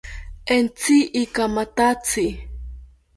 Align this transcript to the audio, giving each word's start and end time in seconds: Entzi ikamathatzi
Entzi 0.55 0.95
ikamathatzi 1.21 2.25